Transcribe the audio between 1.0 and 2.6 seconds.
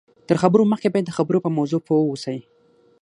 د خبرو په موضوع پوه واوسئ